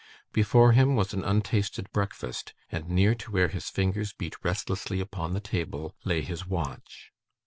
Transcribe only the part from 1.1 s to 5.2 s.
an untasted breakfast, and near to where his fingers beat restlessly